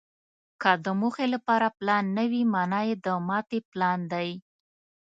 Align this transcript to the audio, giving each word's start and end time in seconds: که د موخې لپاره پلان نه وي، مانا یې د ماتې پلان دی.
که 0.61 0.71
د 0.85 0.87
موخې 0.99 1.27
لپاره 1.33 1.67
پلان 1.79 2.05
نه 2.17 2.23
وي، 2.31 2.41
مانا 2.53 2.81
یې 2.87 2.95
د 3.05 3.07
ماتې 3.27 3.59
پلان 3.71 3.99
دی. 4.13 4.29